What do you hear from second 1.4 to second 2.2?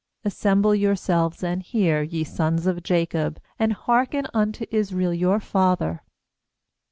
and hear,